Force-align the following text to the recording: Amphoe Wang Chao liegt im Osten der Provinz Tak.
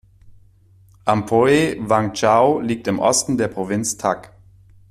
Amphoe 1.05 1.75
Wang 1.87 2.13
Chao 2.15 2.59
liegt 2.59 2.87
im 2.87 2.97
Osten 2.97 3.37
der 3.37 3.49
Provinz 3.49 3.97
Tak. 3.97 4.33